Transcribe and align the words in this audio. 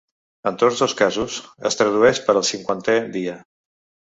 En 0.51 0.55
tots 0.61 0.79
dos 0.83 0.95
casos, 1.01 1.35
es 1.71 1.77
tradueix 1.83 2.23
per 2.31 2.35
‘el 2.41 2.47
cinquantè 2.53 2.97
dia’. 3.19 3.39